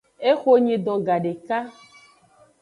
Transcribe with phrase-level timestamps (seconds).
[0.29, 1.59] Ehonyidon gadeka.